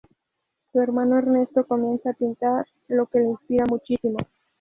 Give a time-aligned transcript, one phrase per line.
[0.71, 4.17] Su hermano, Ernesto comienza a pintar, lo que le inspira muchísimo.